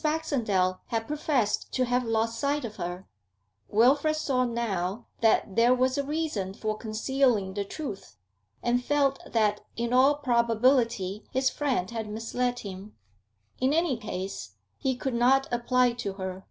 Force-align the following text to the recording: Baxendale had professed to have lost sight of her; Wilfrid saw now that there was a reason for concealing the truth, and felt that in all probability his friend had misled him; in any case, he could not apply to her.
Baxendale 0.00 0.80
had 0.86 1.08
professed 1.08 1.72
to 1.72 1.84
have 1.84 2.04
lost 2.04 2.38
sight 2.38 2.64
of 2.64 2.76
her; 2.76 3.08
Wilfrid 3.66 4.14
saw 4.14 4.44
now 4.44 5.06
that 5.22 5.56
there 5.56 5.74
was 5.74 5.98
a 5.98 6.04
reason 6.04 6.54
for 6.54 6.76
concealing 6.76 7.52
the 7.54 7.64
truth, 7.64 8.16
and 8.62 8.84
felt 8.84 9.18
that 9.26 9.62
in 9.76 9.92
all 9.92 10.14
probability 10.14 11.24
his 11.32 11.50
friend 11.50 11.90
had 11.90 12.08
misled 12.08 12.60
him; 12.60 12.94
in 13.58 13.72
any 13.72 13.96
case, 13.96 14.52
he 14.76 14.94
could 14.94 15.14
not 15.14 15.48
apply 15.50 15.90
to 15.94 16.12
her. 16.12 16.46